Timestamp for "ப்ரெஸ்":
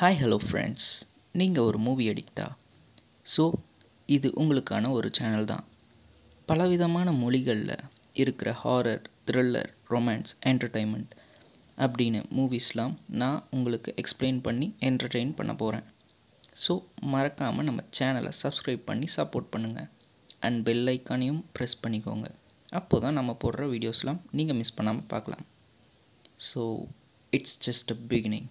21.58-21.82